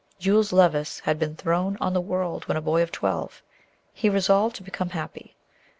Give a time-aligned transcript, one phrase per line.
[0.17, 3.43] Jules Levice had been thrown on the world when a boy of twelve.
[3.93, 5.35] He resolved to become happy.